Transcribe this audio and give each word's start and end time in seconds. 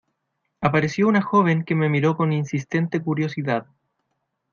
Apareció 0.61 1.07
una 1.07 1.21
joven 1.21 1.63
que 1.63 1.75
me 1.75 1.87
miró 1.87 2.17
con 2.17 2.33
insistente 2.33 3.03
curiosidad. 3.03 3.67